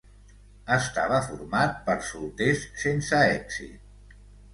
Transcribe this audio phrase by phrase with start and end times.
[0.77, 4.17] Estava format per solters sense èxit.